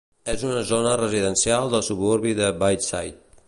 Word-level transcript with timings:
És 0.33 0.45
una 0.47 0.63
zona 0.69 0.93
residencial 1.01 1.69
del 1.75 1.87
suburbi 1.91 2.33
de 2.41 2.51
Bayside. 2.65 3.17